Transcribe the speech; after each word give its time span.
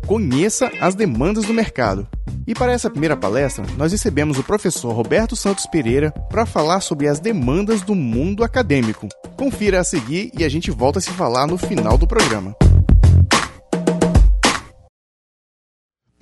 Conheça 0.07 0.73
as 0.81 0.95
demandas 0.95 1.45
do 1.45 1.53
mercado. 1.53 2.09
E 2.47 2.55
para 2.55 2.73
essa 2.73 2.89
primeira 2.89 3.19
palestra, 3.19 3.67
nós 3.77 3.93
recebemos 3.93 4.39
o 4.39 4.43
professor 4.43 4.95
Roberto 4.95 5.37
Santos 5.37 5.67
Pereira 5.67 6.11
para 6.31 6.47
falar 6.47 6.81
sobre 6.81 7.09
as 7.09 7.21
demandas 7.21 7.83
do 7.83 7.95
mundo 7.95 8.43
acadêmico. 8.43 9.09
Confira 9.37 9.79
a 9.79 9.85
seguir 9.85 10.33
e 10.35 10.43
a 10.43 10.49
gente 10.49 10.71
volta 10.71 11.01
a 11.01 11.03
se 11.03 11.11
falar 11.11 11.47
no 11.47 11.59
final 11.59 11.99
do 11.99 12.07
programa. 12.07 12.57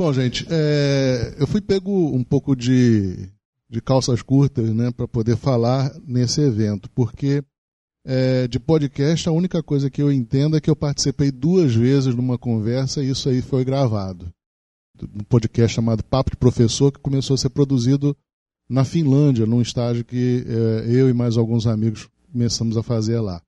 Bom, 0.00 0.14
gente, 0.14 0.46
é, 0.48 1.34
eu 1.38 1.46
fui 1.46 1.60
pego 1.60 1.92
um 1.92 2.24
pouco 2.24 2.56
de, 2.56 3.28
de 3.68 3.82
calças 3.82 4.22
curtas 4.22 4.70
né, 4.70 4.90
para 4.90 5.06
poder 5.06 5.36
falar 5.36 5.94
nesse 6.08 6.40
evento, 6.40 6.88
porque 6.92 7.44
é, 8.06 8.48
de 8.48 8.58
podcast 8.58 9.28
a 9.28 9.32
única 9.32 9.62
coisa 9.62 9.90
que 9.90 10.00
eu 10.00 10.10
entendo 10.10 10.56
é 10.56 10.60
que 10.60 10.70
eu 10.70 10.74
participei 10.74 11.30
duas 11.30 11.74
vezes 11.74 12.14
numa 12.14 12.38
conversa 12.38 13.02
e 13.02 13.10
isso 13.10 13.28
aí 13.28 13.42
foi 13.42 13.62
gravado. 13.62 14.32
Um 15.02 15.22
podcast 15.22 15.74
chamado 15.74 16.02
Papo 16.02 16.30
de 16.30 16.38
Professor, 16.38 16.90
que 16.90 16.98
começou 16.98 17.34
a 17.34 17.36
ser 17.36 17.50
produzido 17.50 18.16
na 18.70 18.86
Finlândia, 18.86 19.44
num 19.44 19.60
estágio 19.60 20.02
que 20.02 20.46
é, 20.48 20.90
eu 20.90 21.10
e 21.10 21.12
mais 21.12 21.36
alguns 21.36 21.66
amigos 21.66 22.08
começamos 22.32 22.78
a 22.78 22.82
fazer 22.82 23.20
lá. 23.20 23.42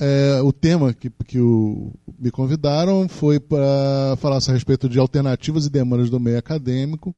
É, 0.00 0.40
o 0.42 0.52
tema 0.52 0.94
que, 0.94 1.10
que 1.10 1.40
o, 1.40 1.92
me 2.18 2.30
convidaram 2.30 3.08
foi 3.08 3.40
para 3.40 4.16
falar 4.18 4.36
a 4.36 4.52
respeito 4.52 4.88
de 4.88 4.98
alternativas 4.98 5.66
e 5.66 5.70
demandas 5.70 6.08
do 6.08 6.20
meio 6.20 6.38
acadêmico. 6.38 7.14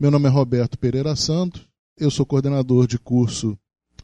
Meu 0.00 0.10
nome 0.10 0.26
é 0.26 0.30
Roberto 0.30 0.76
Pereira 0.76 1.14
Santos, 1.14 1.68
eu 1.96 2.10
sou 2.10 2.26
coordenador 2.26 2.88
de 2.88 2.98
curso 2.98 3.56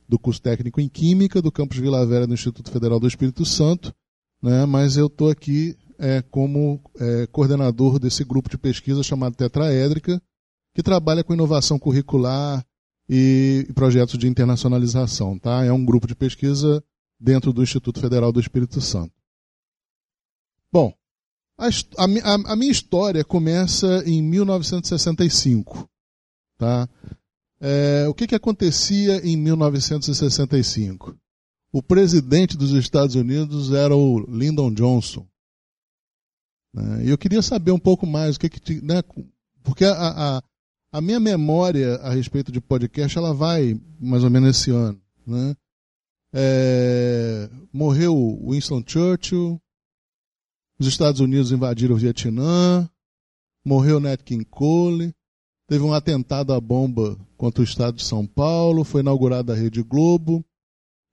do 0.09 0.17
curso 0.17 0.41
técnico 0.41 0.81
em 0.81 0.89
Química 0.89 1.43
do 1.43 1.51
campus 1.51 1.79
Vila 1.79 2.07
Velha 2.07 2.27
do 2.27 2.35
Instituto 2.35 2.71
Federal 2.71 3.01
do 3.01 3.09
Espírito 3.09 3.45
Santo, 3.45 3.93
né, 4.41 4.65
mas 4.65 4.97
eu 4.97 5.07
estou 5.07 5.29
aqui 5.29 5.77
é, 5.99 6.23
como 6.23 6.81
é, 6.99 7.27
coordenador 7.27 7.99
desse 7.99 8.25
grupo 8.25 8.49
de 8.49 8.57
pesquisa 8.57 9.03
chamado 9.03 9.35
Tetraédrica, 9.35 10.23
que 10.75 10.83
trabalha 10.83 11.25
com 11.25 11.35
inovação 11.35 11.81
curricular 11.81 12.65
e, 13.09 13.67
e 13.69 13.73
projetos 13.73 14.17
de 14.17 14.29
internacionalização. 14.29 15.37
Tá? 15.37 15.65
É 15.65 15.73
um 15.73 15.85
grupo 15.85 16.07
de 16.07 16.15
pesquisa 16.15 16.83
dentro 17.21 17.53
do 17.53 17.63
Instituto 17.63 18.01
Federal 18.01 18.33
do 18.33 18.41
Espírito 18.41 18.81
Santo. 18.81 19.13
Bom, 20.73 20.95
a, 21.59 21.67
a, 21.67 22.53
a 22.53 22.57
minha 22.57 22.73
história 22.73 23.23
começa 23.23 24.03
em 24.07 24.23
1965. 24.23 25.89
Tá? 26.57 26.89
É, 27.61 28.07
o 28.09 28.15
que, 28.15 28.27
que 28.27 28.35
acontecia 28.35 29.19
em 29.27 29.37
1965? 29.37 31.15
O 31.73 31.83
presidente 31.83 32.57
dos 32.57 32.73
Estados 32.73 33.15
Unidos 33.15 33.73
era 33.73 33.95
o 33.95 34.19
Lyndon 34.21 34.73
Johnson. 34.73 35.27
Né? 36.75 37.05
E 37.07 37.11
eu 37.11 37.19
queria 37.19 37.43
saber 37.43 37.73
um 37.73 37.79
pouco 37.79 38.07
mais 38.07 38.37
o 38.37 38.41
que, 38.41 38.49
que 38.49 38.81
né? 38.81 39.03
porque 39.63 39.85
a, 39.85 39.93
a, 40.39 40.43
a, 40.93 41.01
minha 41.01 41.21
memória 41.21 41.97
a 41.97 42.13
respeito 42.15 42.51
de 42.51 42.61
podcast 42.61 43.19
ela 43.19 43.35
vai 43.35 43.79
mais 44.01 44.25
ou 44.25 44.31
menos 44.31 44.57
esse 44.57 44.71
ano. 44.71 45.01
Né? 45.27 45.55
É, 46.33 47.51
morreu 47.73 48.15
Winston 48.49 48.83
Churchill, 48.87 49.61
os 50.79 50.87
Estados 50.87 51.21
Unidos 51.21 51.51
invadiram 51.51 51.95
o 51.95 51.99
Vietnã, 51.99 52.89
morreu 53.65 53.99
Nat 54.01 54.23
King 54.23 54.45
Cole, 54.45 55.15
teve 55.67 55.85
um 55.85 55.93
atentado 55.93 56.53
à 56.53 56.61
bomba 56.61 57.19
contra 57.37 57.61
o 57.61 57.65
estado 57.65 57.97
de 57.97 58.05
São 58.05 58.27
Paulo, 58.27 58.85
foi 58.85 59.01
inaugurada 59.01 59.53
a 59.53 59.57
Rede 59.57 59.83
Globo, 59.83 60.45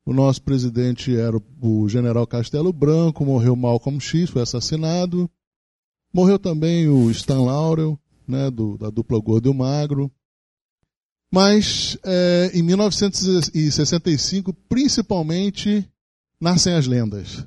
o 0.05 0.13
nosso 0.13 0.41
presidente 0.41 1.15
era 1.17 1.35
o 1.61 1.89
general 1.89 2.25
Castelo 2.25 2.71
Branco, 2.71 3.25
morreu 3.25 3.55
Malcolm 3.55 3.99
X, 3.99 4.29
foi 4.29 4.41
assassinado, 4.41 5.29
morreu 6.13 6.39
também 6.39 6.87
o 6.87 7.11
Stan 7.11 7.41
Laurel, 7.41 7.99
né, 8.27 8.49
do, 8.49 8.77
da 8.77 8.89
dupla 8.89 9.19
Gordo 9.19 9.49
e 9.49 9.51
o 9.51 9.53
Magro, 9.53 10.11
mas 11.37 11.95
é, 12.03 12.49
em 12.51 12.63
1965, 12.63 14.51
principalmente, 14.67 15.87
nascem 16.41 16.73
as 16.73 16.87
lendas. 16.87 17.45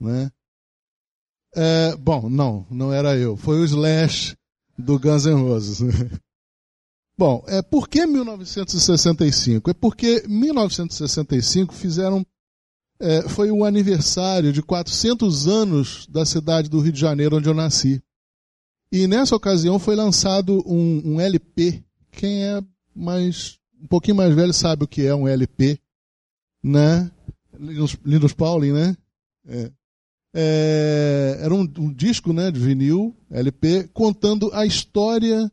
Né? 0.00 0.30
É, 1.54 1.94
bom, 1.96 2.30
não, 2.30 2.66
não 2.70 2.90
era 2.90 3.14
eu. 3.14 3.36
Foi 3.36 3.58
o 3.60 3.64
Slash 3.66 4.34
do 4.78 4.98
Guns 4.98 5.26
N' 5.26 5.34
Roses. 5.34 5.80
bom, 7.14 7.44
é, 7.46 7.60
por 7.60 7.90
que 7.90 8.06
1965? 8.06 9.68
É 9.68 9.74
porque 9.74 10.24
1965 10.26 11.74
fizeram. 11.74 12.24
É, 12.98 13.28
foi 13.28 13.50
o 13.50 13.66
aniversário 13.66 14.50
de 14.50 14.62
400 14.62 15.46
anos 15.46 16.06
da 16.06 16.24
cidade 16.24 16.70
do 16.70 16.80
Rio 16.80 16.92
de 16.92 17.00
Janeiro, 17.00 17.36
onde 17.36 17.50
eu 17.50 17.54
nasci. 17.54 18.02
E 18.90 19.06
nessa 19.06 19.36
ocasião 19.36 19.78
foi 19.78 19.94
lançado 19.94 20.64
um, 20.66 21.16
um 21.16 21.20
LP. 21.20 21.84
Quem 22.10 22.44
é 22.44 22.62
mas 22.94 23.58
um 23.80 23.86
pouquinho 23.86 24.16
mais 24.16 24.34
velho 24.34 24.52
sabe 24.52 24.84
o 24.84 24.88
que 24.88 25.06
é 25.06 25.14
um 25.14 25.28
LP, 25.28 25.78
né? 26.62 27.10
Linus, 27.58 27.96
Linus 28.04 28.32
Pauling, 28.32 28.72
né? 28.72 28.96
É. 29.46 29.72
É, 30.36 31.38
era 31.42 31.54
um, 31.54 31.60
um, 31.78 31.92
disco 31.92 32.32
né, 32.32 32.50
de 32.50 32.58
vinil, 32.58 33.16
LP, 33.30 33.88
contando 33.92 34.50
a 34.52 34.66
história 34.66 35.50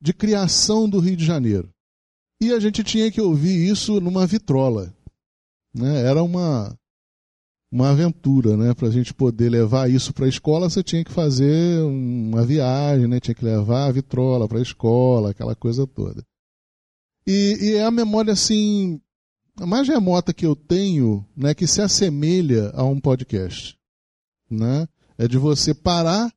de 0.00 0.12
criação 0.12 0.88
do 0.88 0.98
Rio 0.98 1.16
de 1.16 1.24
Janeiro. 1.24 1.70
E 2.40 2.52
a 2.52 2.58
gente 2.58 2.82
tinha 2.82 3.12
que 3.12 3.20
ouvir 3.20 3.70
isso 3.70 4.00
numa 4.00 4.26
vitrola. 4.26 4.92
Né? 5.72 6.02
Era 6.02 6.20
uma, 6.22 6.76
uma 7.70 7.90
aventura, 7.90 8.56
né? 8.56 8.74
Para 8.74 8.88
a 8.88 8.90
gente 8.90 9.14
poder 9.14 9.50
levar 9.50 9.90
isso 9.90 10.12
para 10.12 10.26
a 10.26 10.28
escola, 10.28 10.68
você 10.68 10.82
tinha 10.82 11.04
que 11.04 11.12
fazer 11.12 11.80
uma 11.82 12.44
viagem, 12.44 13.06
né? 13.06 13.20
Tinha 13.20 13.34
que 13.34 13.44
levar 13.44 13.86
a 13.86 13.92
vitrola 13.92 14.48
para 14.48 14.58
a 14.58 14.62
escola, 14.62 15.30
aquela 15.30 15.54
coisa 15.54 15.86
toda. 15.86 16.24
E, 17.30 17.58
e, 17.60 17.74
é 17.74 17.84
a 17.84 17.90
memória 17.90 18.32
assim 18.32 18.98
a 19.60 19.66
mais 19.66 19.86
remota 19.86 20.32
que 20.32 20.46
eu 20.46 20.56
tenho, 20.56 21.26
né, 21.36 21.52
que 21.52 21.66
se 21.66 21.82
assemelha 21.82 22.70
a 22.72 22.82
um 22.84 22.98
podcast, 22.98 23.76
né? 24.50 24.88
É 25.18 25.28
de 25.28 25.36
você 25.36 25.74
parar 25.74 26.32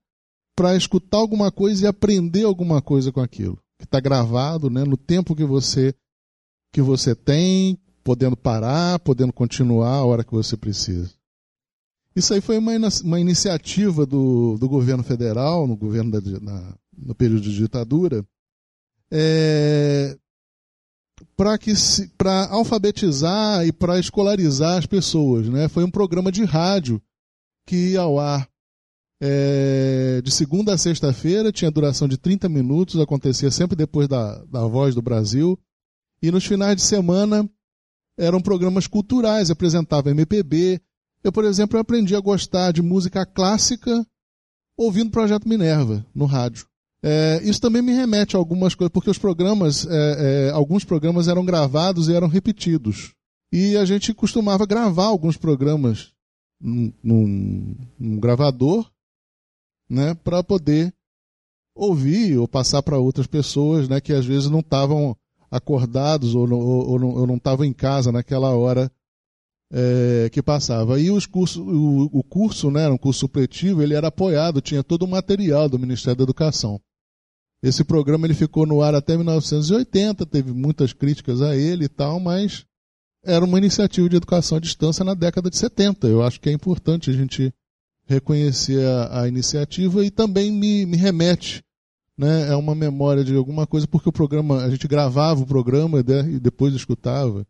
para 0.54 0.76
escutar 0.76 1.20
alguma 1.20 1.50
coisa 1.50 1.86
e 1.86 1.88
aprender 1.88 2.44
alguma 2.44 2.82
coisa 2.82 3.10
com 3.10 3.22
aquilo 3.22 3.58
que 3.78 3.86
está 3.86 4.02
gravado, 4.02 4.70
né, 4.70 4.84
no 4.84 4.98
tempo 4.98 5.34
que 5.34 5.46
você 5.46 5.96
que 6.74 6.82
você 6.82 7.16
tem, 7.16 7.80
podendo 8.04 8.36
parar, 8.36 9.00
podendo 9.00 9.32
continuar 9.32 9.96
a 9.96 10.06
hora 10.06 10.26
que 10.26 10.32
você 10.34 10.58
precisa. 10.58 11.14
Isso 12.14 12.34
aí 12.34 12.42
foi 12.42 12.58
uma, 12.58 12.74
uma 13.04 13.20
iniciativa 13.20 14.06
do, 14.06 14.58
do 14.58 14.68
governo 14.68 15.04
federal, 15.04 15.66
no 15.68 15.78
governo 15.78 16.12
da, 16.12 16.40
na, 16.42 16.76
no 16.98 17.16
período 17.16 17.44
de 17.44 17.56
ditadura, 17.56 18.26
é, 19.10 20.18
para 21.36 22.48
alfabetizar 22.50 23.66
e 23.66 23.72
para 23.72 24.00
escolarizar 24.00 24.78
as 24.78 24.86
pessoas. 24.86 25.48
Né? 25.48 25.68
Foi 25.68 25.84
um 25.84 25.92
programa 25.92 26.32
de 26.32 26.44
rádio 26.44 27.02
que 27.66 27.92
ia 27.92 28.02
ao 28.02 28.20
ar 28.20 28.50
é, 29.24 30.20
de 30.24 30.32
segunda 30.32 30.74
a 30.74 30.78
sexta-feira, 30.78 31.52
tinha 31.52 31.70
duração 31.70 32.08
de 32.08 32.18
30 32.18 32.50
minutos, 32.50 33.00
acontecia 33.00 33.52
sempre 33.52 33.76
depois 33.76 34.08
da, 34.08 34.44
da 34.46 34.66
Voz 34.66 34.96
do 34.96 35.02
Brasil. 35.02 35.60
E 36.24 36.32
nos 36.32 36.46
finais 36.46 36.76
de 36.76 36.82
semana 36.82 37.48
eram 38.18 38.42
programas 38.42 38.88
culturais, 38.88 39.52
apresentava 39.52 40.10
MPB. 40.10 40.82
Eu, 41.24 41.32
por 41.32 41.46
exemplo, 41.46 41.80
aprendi 41.80 42.16
a 42.16 42.20
gostar 42.20 42.72
de 42.72 42.82
música 42.82 43.24
clássica 43.24 44.06
ouvindo 44.76 45.10
o 45.10 45.12
Projeto 45.12 45.48
Minerva 45.48 46.04
no 46.16 46.26
rádio. 46.26 46.66
É, 47.04 47.42
isso 47.44 47.60
também 47.60 47.82
me 47.82 47.94
remete 47.94 48.36
a 48.36 48.40
algumas 48.40 48.76
coisas, 48.76 48.92
porque 48.92 49.10
os 49.10 49.18
programas, 49.18 49.88
é, 49.88 50.50
é, 50.50 50.52
alguns 50.52 50.84
programas 50.84 51.28
eram 51.28 51.44
gravados 51.44 52.08
e 52.08 52.14
eram 52.14 52.28
repetidos. 52.28 53.14
E 53.52 53.76
a 53.76 53.86
gente 53.86 54.14
costumava 54.14 54.66
gravar 54.66 55.06
alguns 55.06 55.36
programas 55.36 56.14
num, 56.62 56.94
num, 57.04 57.76
num 58.00 58.20
gravador 58.20 58.90
né, 59.90 60.14
para 60.14 60.44
poder 60.44 60.94
ouvir 61.76 62.38
ou 62.38 62.48
passar 62.48 62.84
para 62.84 62.98
outras 62.98 63.28
pessoas 63.28 63.90
né, 63.90 64.00
que 64.00 64.14
às 64.14 64.26
vezes 64.26 64.50
não 64.50 64.60
estavam 64.60 65.16
acordados 65.50 66.36
ou, 66.36 66.50
ou, 66.50 67.02
ou, 67.02 67.28
não, 67.28 67.36
estavam 67.36 67.66
em 67.66 67.74
casa 67.74 68.12
naquela 68.12 68.52
hora 68.52 68.92
é, 69.72 70.30
que 70.30 70.42
passava. 70.42 71.00
E 71.00 71.10
os 71.10 71.26
cursos, 71.26 71.58
o, 71.58 72.10
o 72.14 72.24
curso, 72.24 72.70
né, 72.70 72.84
era 72.84 72.94
um 72.94 72.98
curso 72.98 73.22
supletivo, 73.22 73.82
ele 73.82 73.96
era 73.96 74.08
apoiado, 74.08 74.62
tinha 74.62 74.84
todo 74.84 75.04
o 75.04 75.08
material 75.10 75.68
do 75.68 75.80
Ministério 75.80 76.18
da 76.18 76.24
Educação. 76.24 76.80
Esse 77.64 77.84
programa 77.84 78.26
ele 78.26 78.34
ficou 78.34 78.66
no 78.66 78.82
ar 78.82 78.96
até 78.96 79.16
1980, 79.16 80.26
teve 80.26 80.52
muitas 80.52 80.94
críticas 80.94 81.42
a 81.42 81.56
ele 81.56 81.86
e 81.86 81.90
tal, 81.90 82.20
mas 82.20 82.66
era 83.24 83.46
uma 83.46 83.58
iniciativa 83.58 84.10
de 84.10 84.16
educação 84.16 84.58
à 84.58 84.62
distância 84.62 85.06
na 85.06 85.14
década 85.14 85.50
de 85.50 85.58
70. 85.58 86.08
Eu 86.08 86.24
acho 86.24 86.40
que 86.40 86.50
é 86.50 86.54
importante 86.54 87.10
a 87.10 87.14
gente 87.14 87.54
reconhecer 88.06 88.84
a, 88.84 89.22
a 89.22 89.28
iniciativa 89.28 90.04
e 90.04 90.10
também 90.10 90.52
me, 90.52 90.86
me 90.86 90.98
remete 90.98 91.64
né, 92.22 92.50
é 92.50 92.56
uma 92.56 92.76
memória 92.76 93.24
de 93.24 93.36
alguma 93.36 93.66
coisa, 93.66 93.88
porque 93.88 94.08
o 94.08 94.14
programa, 94.14 94.64
a 94.64 94.70
gente 94.70 94.88
gravava 94.88 95.42
o 95.42 95.46
programa 95.46 96.04
né, 96.04 96.22
e 96.30 96.40
depois 96.40 96.74
escutava. 96.76 97.48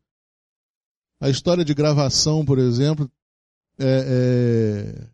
A 1.19 1.29
história 1.29 1.65
de 1.65 1.73
gravação, 1.73 2.45
por 2.45 2.57
exemplo, 2.57 3.11
é, 3.77 4.95
é, 4.95 5.07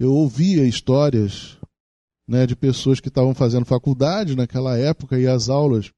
eu 0.00 0.12
ouvia 0.12 0.66
histórias 0.66 1.56
né, 2.26 2.46
de 2.46 2.56
pessoas 2.56 3.00
que 3.00 3.08
estavam 3.08 3.34
fazendo 3.34 3.64
faculdade 3.64 4.34
naquela 4.34 4.76
época 4.76 5.18
e 5.18 5.26
as 5.26 5.48
aulas 5.48 5.92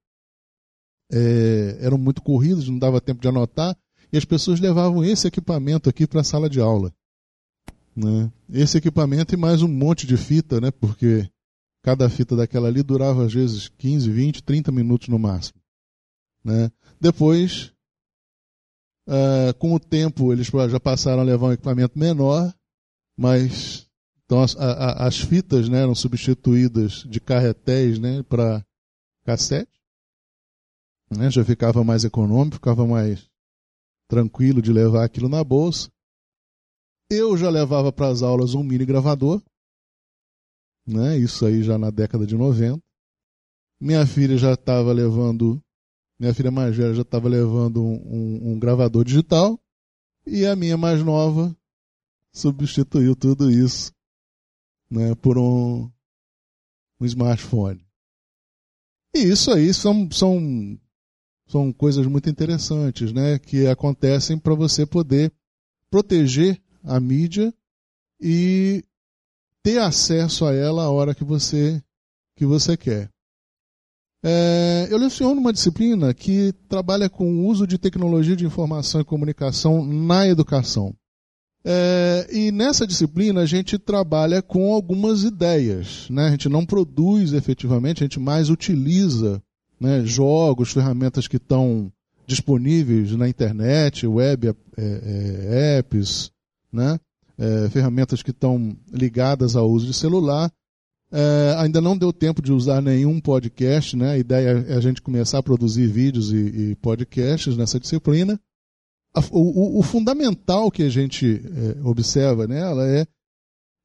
é, 1.11 1.79
eram 1.81 1.97
muito 1.97 2.23
corridas, 2.23 2.69
não 2.69 2.79
dava 2.79 3.01
tempo 3.01 3.21
de 3.21 3.29
anotar, 3.29 3.77
e 4.13 4.17
as 4.17 4.25
pessoas 4.25 4.61
levavam 4.61 5.05
esse 5.05 5.27
equipamento 5.27 5.89
aqui 5.89 6.07
para 6.07 6.21
a 6.21 6.25
sala 6.25 6.49
de 6.49 6.61
aula. 6.61 6.93
Né? 7.97 8.31
Esse 8.51 8.79
equipamento 8.79 9.35
e 9.35 9.39
mais 9.39 9.63
um 9.63 9.69
monte 9.69 10.07
de 10.07 10.17
fita, 10.17 10.61
né? 10.61 10.71
Porque 10.71 11.29
cada 11.83 12.09
fita 12.09 12.37
daquela 12.37 12.69
ali 12.69 12.83
durava 12.83 13.25
às 13.25 13.33
vezes 13.33 13.69
15, 13.69 14.11
20, 14.11 14.43
30 14.43 14.71
minutos 14.71 15.09
no 15.09 15.19
máximo. 15.19 15.61
Né? 16.45 16.71
Depois, 17.01 17.73
uh, 19.09 19.53
com 19.59 19.75
o 19.75 19.81
tempo, 19.81 20.33
eles 20.33 20.47
já 20.47 20.81
passaram 20.81 21.23
a 21.23 21.25
levar 21.25 21.49
um 21.49 21.53
equipamento 21.53 21.99
menor, 21.99 22.55
mas 23.17 23.88
então 24.29 24.43
as, 24.43 24.55
a, 24.57 25.07
as 25.07 25.19
fitas 25.19 25.71
né, 25.71 25.81
eram 25.81 25.95
substituídas 25.95 27.03
de 27.09 27.19
carretéis 27.19 27.99
né, 27.99 28.23
para 28.23 28.63
cassete. 29.25 29.73
Né, 31.11 31.31
já 31.31 31.43
ficava 31.43 31.83
mais 31.83 32.05
econômico, 32.05 32.57
ficava 32.57 32.87
mais 32.87 33.27
tranquilo 34.07 34.61
de 34.61 34.71
levar 34.71 35.03
aquilo 35.03 35.31
na 35.31 35.43
bolsa. 35.43 35.91
Eu 37.11 37.39
já 37.39 37.49
levava 37.49 37.91
para 37.91 38.09
as 38.09 38.23
aulas 38.23 38.53
um 38.53 38.63
mini 38.63 38.85
gravador, 38.85 39.43
né? 40.87 41.17
Isso 41.17 41.47
aí 41.47 41.63
já 41.63 41.79
na 41.79 41.89
década 41.91 42.27
de 42.27 42.37
90. 42.37 42.83
Minha 43.81 44.05
filha 44.07 44.37
já 44.37 44.53
estava 44.53 44.93
levando, 44.93 45.59
minha 46.21 46.35
filha 46.35 46.51
mais 46.51 46.77
velha 46.77 46.93
já 46.93 47.01
estava 47.01 47.31
levando 47.31 47.83
um, 47.83 47.95
um, 47.95 48.53
um 48.53 48.59
gravador 48.59 49.05
digital 49.05 49.59
e 50.27 50.45
a 50.45 50.55
minha 50.55 50.77
mais 50.77 51.03
nova 51.03 51.57
substituiu 52.31 53.17
tudo 53.17 53.51
isso, 53.51 53.91
né? 54.91 55.15
Por 55.15 55.39
um, 55.39 55.91
um 57.01 57.07
smartphone. 57.07 57.85
E 59.15 59.21
isso 59.21 59.51
aí 59.51 59.73
são, 59.73 60.11
são, 60.11 60.79
são 61.47 61.73
coisas 61.73 62.07
muito 62.07 62.29
interessantes, 62.29 63.13
né? 63.13 63.39
Que 63.39 63.67
acontecem 63.67 64.39
para 64.39 64.55
você 64.55 64.85
poder 64.85 65.33
proteger 65.91 66.61
a 66.85 67.01
mídia 67.01 67.53
e 68.21 68.85
ter 69.63 69.79
acesso 69.79 70.47
a 70.47 70.55
ela 70.55 70.85
a 70.85 70.91
hora 70.91 71.15
que 71.15 71.25
você, 71.25 71.83
que 72.37 72.47
você 72.47 72.77
quer. 72.77 73.11
É, 74.23 74.89
eu 74.91 74.99
leciono 74.99 75.41
uma 75.41 75.53
disciplina 75.53 76.13
que 76.13 76.53
trabalha 76.69 77.09
com 77.09 77.25
o 77.25 77.47
uso 77.47 77.67
de 77.67 77.79
tecnologia 77.79 78.35
de 78.35 78.45
informação 78.45 79.01
e 79.01 79.05
comunicação 79.05 79.85
na 79.85 80.27
educação. 80.27 80.95
É, 81.71 82.27
e 82.33 82.51
nessa 82.51 82.87
disciplina 82.87 83.43
a 83.43 83.47
gente 83.47 83.79
trabalha 83.79 84.41
com 84.41 84.73
algumas 84.73 85.23
ideias. 85.23 86.09
Né? 86.09 86.29
A 86.29 86.31
gente 86.31 86.49
não 86.49 86.65
produz 86.65 87.35
efetivamente, 87.35 88.03
a 88.03 88.07
gente 88.07 88.19
mais 88.19 88.49
utiliza 88.49 89.43
né, 89.79 90.03
jogos, 90.03 90.73
ferramentas 90.73 91.29
que 91.29 91.37
estão 91.37 91.93
disponíveis 92.27 93.13
na 93.13 93.29
internet, 93.29 94.07
web 94.07 94.49
é, 94.49 94.55
é, 94.79 95.79
apps, 95.79 96.31
né? 96.73 96.99
É, 97.37 97.69
ferramentas 97.69 98.23
que 98.23 98.31
estão 98.31 98.77
ligadas 98.91 99.55
ao 99.55 99.71
uso 99.71 99.87
de 99.87 99.95
celular. 99.95 100.51
É, 101.13 101.55
ainda 101.59 101.81
não 101.81 101.97
deu 101.97 102.13
tempo 102.13 102.43
de 102.43 102.53
usar 102.53 102.81
nenhum 102.81 103.21
podcast, 103.21 103.95
né? 103.97 104.13
A 104.13 104.19
ideia 104.19 104.65
é 104.69 104.75
a 104.75 104.81
gente 104.81 105.01
começar 105.01 105.39
a 105.39 105.43
produzir 105.43 105.87
vídeos 105.87 106.33
e, 106.33 106.37
e 106.37 106.77
podcasts 106.77 107.57
nessa 107.57 107.79
disciplina. 107.79 108.41
A, 109.15 109.21
o, 109.31 109.79
o, 109.79 109.83
fundamental 109.83 110.71
que 110.71 110.83
a 110.83 110.89
gente 110.89 111.43
é, 111.45 111.83
observa 111.83 112.47
nela 112.47 112.87
é 112.87 113.07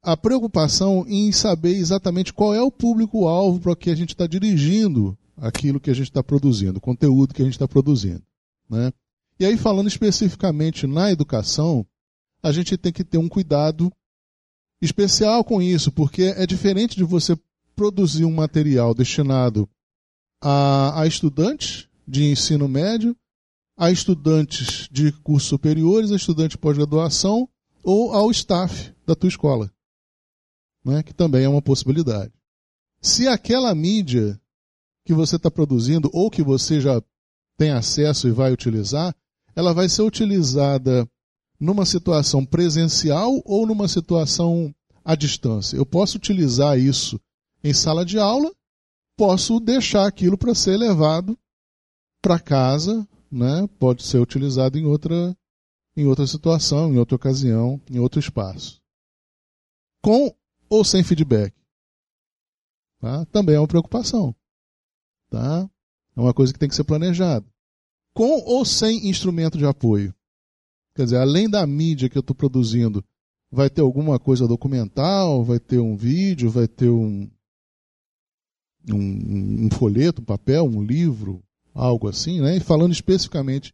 a 0.03 0.17
preocupação 0.17 1.05
em 1.07 1.31
saber 1.31 1.75
exatamente 1.75 2.33
qual 2.33 2.53
é 2.53 2.61
o 2.61 2.71
público-alvo 2.71 3.59
para 3.59 3.75
que 3.75 3.89
a 3.89 3.95
gente 3.95 4.09
está 4.09 4.27
dirigindo 4.27 5.17
aquilo 5.37 5.79
que 5.79 5.89
a 5.89 5.93
gente 5.93 6.09
está 6.09 6.21
produzindo, 6.21 6.77
o 6.77 6.81
conteúdo 6.81 7.33
que 7.33 7.41
a 7.41 7.45
gente 7.45 7.53
está 7.53 7.67
produzindo. 7.67 8.21
Né? 8.69 8.91
E 9.39 9.45
aí, 9.45 9.57
falando 9.57 9.87
especificamente 9.87 10.85
na 10.85 11.11
educação, 11.11 11.85
a 12.41 12.51
gente 12.51 12.77
tem 12.77 12.91
que 12.91 13.03
ter 13.03 13.17
um 13.17 13.29
cuidado 13.29 13.91
especial 14.81 15.43
com 15.43 15.61
isso, 15.61 15.91
porque 15.91 16.33
é 16.35 16.45
diferente 16.45 16.97
de 16.97 17.03
você 17.03 17.37
produzir 17.75 18.25
um 18.25 18.33
material 18.33 18.93
destinado 18.93 19.67
a, 20.41 21.01
a 21.01 21.07
estudantes 21.07 21.87
de 22.05 22.25
ensino 22.25 22.67
médio, 22.67 23.15
a 23.83 23.91
estudantes 23.91 24.87
de 24.89 25.11
cursos 25.11 25.49
superiores, 25.49 26.09
a 26.09 26.15
estudantes 26.15 26.51
de 26.51 26.57
pós-graduação 26.57 27.49
ou 27.83 28.13
ao 28.13 28.31
staff 28.31 28.93
da 29.05 29.13
tua 29.13 29.27
escola, 29.27 29.69
né? 30.85 31.03
que 31.03 31.13
também 31.13 31.43
é 31.43 31.49
uma 31.49 31.61
possibilidade. 31.61 32.31
Se 33.01 33.27
aquela 33.27 33.75
mídia 33.75 34.39
que 35.05 35.13
você 35.13 35.35
está 35.35 35.51
produzindo 35.51 36.09
ou 36.13 36.31
que 36.31 36.41
você 36.41 36.79
já 36.79 37.03
tem 37.57 37.71
acesso 37.71 38.25
e 38.29 38.31
vai 38.31 38.53
utilizar, 38.53 39.13
ela 39.53 39.73
vai 39.73 39.89
ser 39.89 40.03
utilizada 40.03 41.05
numa 41.59 41.85
situação 41.85 42.45
presencial 42.45 43.41
ou 43.43 43.67
numa 43.67 43.89
situação 43.89 44.73
à 45.03 45.13
distância. 45.13 45.75
Eu 45.75 45.85
posso 45.85 46.15
utilizar 46.15 46.79
isso 46.79 47.19
em 47.61 47.73
sala 47.73 48.05
de 48.05 48.17
aula, 48.17 48.49
posso 49.17 49.59
deixar 49.59 50.07
aquilo 50.07 50.37
para 50.37 50.55
ser 50.55 50.77
levado 50.77 51.37
para 52.21 52.39
casa, 52.39 53.05
né? 53.33 53.67
pode 53.79 54.03
ser 54.03 54.19
utilizado 54.19 54.77
em 54.77 54.85
outra, 54.85 55.35
em 55.97 56.05
outra 56.05 56.27
situação, 56.27 56.93
em 56.93 56.97
outra 56.97 57.15
ocasião, 57.15 57.81
em 57.89 57.99
outro 57.99 58.19
espaço. 58.19 58.79
Com 60.01 60.35
ou 60.69 60.83
sem 60.83 61.03
feedback. 61.03 61.53
Tá? 62.99 63.25
Também 63.25 63.55
é 63.55 63.59
uma 63.59 63.67
preocupação. 63.67 64.35
Tá? 65.29 65.69
É 66.15 66.19
uma 66.19 66.33
coisa 66.33 66.53
que 66.53 66.59
tem 66.59 66.69
que 66.69 66.75
ser 66.75 66.83
planejada. 66.83 67.45
Com 68.13 68.39
ou 68.45 68.63
sem 68.63 69.09
instrumento 69.09 69.57
de 69.57 69.65
apoio. 69.65 70.13
Quer 70.95 71.05
dizer, 71.05 71.17
além 71.17 71.49
da 71.49 71.65
mídia 71.65 72.09
que 72.09 72.17
eu 72.17 72.21
estou 72.21 72.35
produzindo, 72.35 73.03
vai 73.51 73.69
ter 73.69 73.81
alguma 73.81 74.19
coisa 74.19 74.47
documental, 74.47 75.43
vai 75.43 75.59
ter 75.59 75.79
um 75.79 75.95
vídeo, 75.95 76.51
vai 76.51 76.67
ter 76.67 76.89
um, 76.89 77.27
um, 78.91 79.65
um 79.65 79.69
folheto, 79.71 80.21
um 80.21 80.25
papel, 80.25 80.65
um 80.65 80.83
livro, 80.83 81.43
algo 81.73 82.07
assim, 82.07 82.41
né? 82.41 82.57
E 82.57 82.59
falando 82.59 82.91
especificamente 82.91 83.73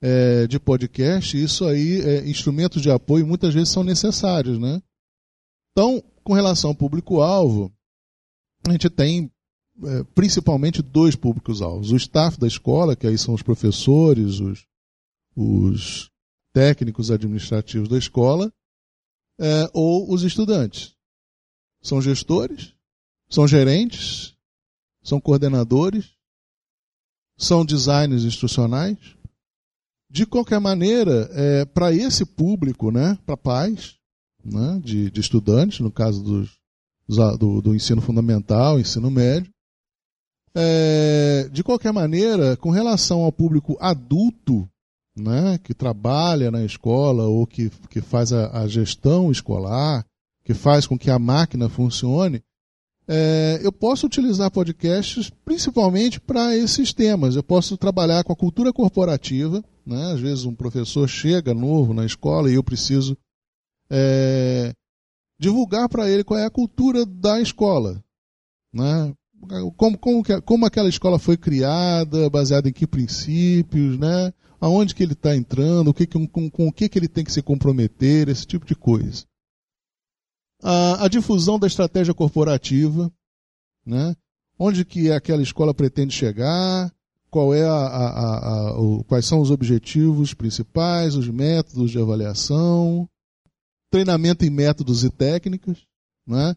é, 0.00 0.46
de 0.46 0.58
podcast, 0.58 1.42
isso 1.42 1.64
aí, 1.64 2.00
é, 2.00 2.28
instrumentos 2.28 2.82
de 2.82 2.90
apoio 2.90 3.26
muitas 3.26 3.54
vezes 3.54 3.70
são 3.70 3.84
necessários, 3.84 4.58
né? 4.58 4.82
Então, 5.72 6.02
com 6.24 6.32
relação 6.32 6.70
ao 6.70 6.76
público-alvo, 6.76 7.72
a 8.66 8.72
gente 8.72 8.90
tem 8.90 9.30
é, 9.84 10.04
principalmente 10.14 10.82
dois 10.82 11.14
públicos-alvos. 11.14 11.92
O 11.92 11.96
staff 11.96 12.38
da 12.38 12.46
escola, 12.46 12.96
que 12.96 13.06
aí 13.06 13.18
são 13.18 13.34
os 13.34 13.42
professores, 13.42 14.40
os, 14.40 14.66
os 15.36 16.10
técnicos 16.52 17.10
administrativos 17.10 17.88
da 17.88 17.98
escola, 17.98 18.52
é, 19.38 19.70
ou 19.72 20.10
os 20.12 20.22
estudantes. 20.22 20.96
São 21.82 22.00
gestores, 22.00 22.74
são 23.28 23.46
gerentes, 23.46 24.34
são 25.02 25.20
coordenadores, 25.20 26.15
são 27.36 27.64
designers 27.64 28.24
instrucionais. 28.24 28.96
De 30.10 30.24
qualquer 30.24 30.60
maneira, 30.60 31.28
é, 31.32 31.64
para 31.64 31.92
esse 31.92 32.24
público, 32.24 32.90
né, 32.90 33.18
para 33.26 33.36
pais 33.36 33.96
né, 34.44 34.80
de, 34.82 35.10
de, 35.10 35.20
estudantes, 35.20 35.80
no 35.80 35.90
caso 35.90 36.22
dos, 36.22 36.56
do, 37.38 37.60
do, 37.60 37.74
ensino 37.74 38.00
fundamental, 38.00 38.78
ensino 38.78 39.10
médio, 39.10 39.50
é, 40.54 41.48
de 41.52 41.62
qualquer 41.62 41.92
maneira, 41.92 42.56
com 42.56 42.70
relação 42.70 43.22
ao 43.22 43.32
público 43.32 43.76
adulto, 43.80 44.66
né, 45.14 45.58
que 45.58 45.74
trabalha 45.74 46.50
na 46.50 46.64
escola 46.64 47.24
ou 47.24 47.46
que, 47.46 47.70
que 47.90 48.00
faz 48.00 48.32
a, 48.32 48.62
a 48.62 48.68
gestão 48.68 49.30
escolar, 49.30 50.04
que 50.44 50.54
faz 50.54 50.86
com 50.86 50.96
que 50.96 51.10
a 51.10 51.18
máquina 51.18 51.68
funcione, 51.68 52.40
é, 53.08 53.60
eu 53.62 53.70
posso 53.70 54.06
utilizar 54.06 54.50
podcasts 54.50 55.30
principalmente 55.44 56.20
para 56.20 56.56
esses 56.56 56.92
temas. 56.92 57.36
Eu 57.36 57.42
posso 57.42 57.76
trabalhar 57.76 58.24
com 58.24 58.32
a 58.32 58.36
cultura 58.36 58.72
corporativa. 58.72 59.64
Né? 59.84 60.12
Às 60.12 60.20
vezes 60.20 60.44
um 60.44 60.54
professor 60.54 61.08
chega 61.08 61.54
novo 61.54 61.94
na 61.94 62.04
escola 62.04 62.50
e 62.50 62.54
eu 62.54 62.64
preciso 62.64 63.16
é, 63.88 64.72
divulgar 65.38 65.88
para 65.88 66.10
ele 66.10 66.24
qual 66.24 66.40
é 66.40 66.44
a 66.44 66.50
cultura 66.50 67.06
da 67.06 67.40
escola. 67.40 68.02
Né? 68.72 69.14
Como, 69.76 69.96
como, 69.96 70.22
como 70.44 70.66
aquela 70.66 70.88
escola 70.88 71.18
foi 71.18 71.36
criada, 71.36 72.28
baseada 72.28 72.68
em 72.68 72.72
que 72.72 72.86
princípios, 72.86 73.96
né? 73.96 74.32
aonde 74.60 74.94
que 74.94 75.02
ele 75.02 75.12
está 75.12 75.36
entrando, 75.36 75.88
o 75.88 75.94
que, 75.94 76.06
com, 76.06 76.26
com 76.26 76.66
o 76.66 76.72
que, 76.72 76.88
que 76.88 76.98
ele 76.98 77.06
tem 77.06 77.22
que 77.22 77.32
se 77.32 77.42
comprometer, 77.42 78.28
esse 78.28 78.44
tipo 78.44 78.66
de 78.66 78.74
coisa 78.74 79.24
a, 80.62 81.04
a 81.04 81.08
difusão 81.08 81.58
da 81.58 81.66
estratégia 81.66 82.14
corporativa, 82.14 83.10
né? 83.84 84.14
onde 84.58 84.84
que 84.84 85.10
aquela 85.10 85.42
escola 85.42 85.74
pretende 85.74 86.14
chegar, 86.14 86.92
qual 87.30 87.52
é 87.52 87.64
a, 87.64 87.72
a, 87.72 88.48
a, 88.48 88.80
o, 88.80 89.04
quais 89.04 89.26
são 89.26 89.40
os 89.40 89.50
objetivos 89.50 90.32
principais, 90.32 91.14
os 91.14 91.28
métodos 91.28 91.90
de 91.90 91.98
avaliação, 91.98 93.08
treinamento 93.90 94.44
em 94.44 94.50
métodos 94.50 95.04
e 95.04 95.10
técnicas, 95.10 95.78
né? 96.26 96.54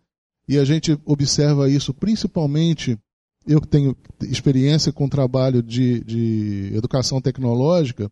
e 0.48 0.58
a 0.58 0.64
gente 0.64 0.98
observa 1.06 1.70
isso 1.70 1.94
principalmente, 1.94 2.98
eu 3.46 3.62
que 3.62 3.68
tenho 3.68 3.96
experiência 4.24 4.92
com 4.92 5.10
trabalho 5.10 5.62
de, 5.62 6.04
de 6.04 6.72
educação 6.74 7.22
tecnológica, 7.22 8.12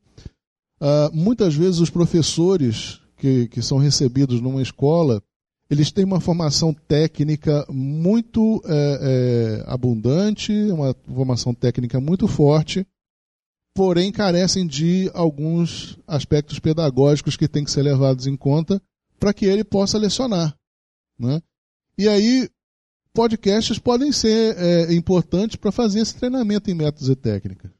uh, 0.81 1.13
muitas 1.13 1.55
vezes 1.55 1.79
os 1.79 1.89
professores 1.89 3.01
que, 3.17 3.47
que 3.47 3.61
são 3.61 3.77
recebidos 3.77 4.39
numa 4.41 4.61
escola, 4.61 5.21
eles 5.69 5.91
têm 5.91 6.05
uma 6.05 6.21
formação 6.21 6.73
técnica 6.73 7.65
muito 7.69 8.61
é, 8.65 8.71
é, 9.01 9.63
abundante, 9.71 10.53
uma 10.71 10.95
formação 11.05 11.53
técnica 11.53 11.99
muito 11.99 12.27
forte, 12.27 12.87
porém 13.75 14.11
carecem 14.11 14.65
de 14.65 15.11
alguns 15.13 15.99
aspectos 16.07 16.57
pedagógicos 16.59 17.35
que 17.35 17.47
têm 17.47 17.63
que 17.63 17.71
ser 17.71 17.83
levados 17.83 18.27
em 18.27 18.35
conta 18.35 18.81
para 19.19 19.33
que 19.33 19.45
ele 19.45 19.63
possa 19.63 19.97
lecionar. 19.97 20.55
Né? 21.19 21.41
E 21.97 22.07
aí, 22.07 22.49
podcasts 23.13 23.77
podem 23.77 24.11
ser 24.11 24.55
é, 24.57 24.93
importantes 24.93 25.57
para 25.57 25.71
fazer 25.71 25.99
esse 25.99 26.15
treinamento 26.15 26.71
em 26.71 26.75
métodos 26.75 27.09
e 27.09 27.15
técnicas. 27.15 27.71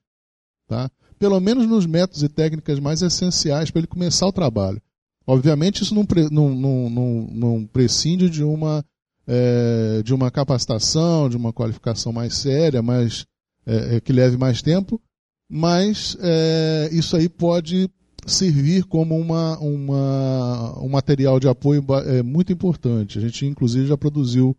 Tá? 0.68 0.92
Pelo 1.18 1.40
menos 1.40 1.66
nos 1.66 1.86
métodos 1.86 2.22
e 2.22 2.28
técnicas 2.28 2.80
mais 2.80 3.02
essenciais 3.02 3.72
para 3.72 3.80
ele 3.80 3.88
começar 3.88 4.28
o 4.28 4.34
trabalho. 4.34 4.82
Obviamente, 5.28 5.84
isso 5.84 5.94
não, 5.94 6.06
não, 6.32 6.56
não, 6.56 6.90
não, 6.90 7.28
não 7.30 7.66
prescinde 7.68 8.30
de 8.30 8.46
uma, 8.46 8.84
é, 9.28 10.02
de 10.02 10.14
uma 10.14 10.32
capacitação, 10.32 11.28
de 11.28 11.36
uma 11.36 11.52
qualificação 11.52 12.14
mais 12.14 12.34
séria, 12.36 12.82
mais, 12.82 13.26
é, 13.66 13.98
é 13.98 14.00
que 14.00 14.14
leve 14.14 14.38
mais 14.38 14.62
tempo, 14.62 15.02
mas 15.50 16.16
é, 16.22 16.90
isso 16.94 17.18
aí 17.18 17.28
pode 17.28 17.90
servir 18.26 18.86
como 18.86 19.18
uma, 19.20 19.60
uma, 19.60 20.80
um 20.82 20.88
material 20.88 21.42
de 21.42 21.50
apoio 21.50 21.84
é, 22.06 22.24
muito 22.24 22.54
importante. 22.54 23.18
A 23.18 23.22
gente, 23.22 23.46
inclusive, 23.46 23.86
já 23.86 23.98
produziu 23.98 24.56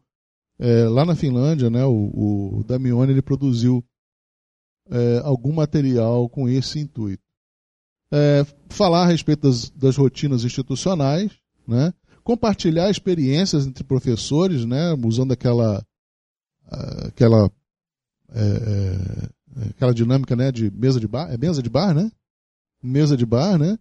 é, 0.59 0.85
lá 0.85 1.07
na 1.07 1.17
Finlândia, 1.17 1.71
né, 1.71 1.85
o, 1.87 2.59
o 2.59 2.65
Damione 2.65 3.13
ele 3.13 3.23
produziu 3.23 3.83
é, 4.91 5.21
algum 5.25 5.53
material 5.53 6.29
com 6.29 6.47
esse 6.47 6.79
intuito 6.79 7.28
é, 8.13 8.47
falar 8.69 9.03
a 9.03 9.07
respeito 9.07 9.43
das, 9.43 9.71
das 9.71 9.97
rotinas 9.97 10.45
institucionais, 10.45 11.33
né? 11.67 11.93
compartilhar 12.25 12.91
experiências 12.91 13.67
entre 13.67 13.85
professores, 13.85 14.65
né? 14.65 14.95
usando 15.05 15.33
aquela, 15.33 15.85
aquela, 17.07 17.51
é, 18.31 18.43
é, 18.43 19.69
aquela 19.71 19.95
dinâmica 19.95 20.37
né? 20.37 20.53
de 20.53 20.71
mesa 20.71 21.01
de 21.01 21.09
bar. 21.09 21.33
É 21.33 21.39
mesa 21.39 21.63
de 21.63 21.71
bar, 21.71 21.95
né? 21.95 22.11
Mesa 22.83 23.17
de 23.17 23.27
bar, 23.27 23.59
né? 23.59 23.79